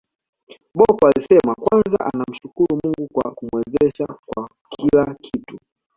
[0.77, 5.57] Bocco alisema kwanza anamshukuru Mungu kwa kumwezesha kwa kila kitu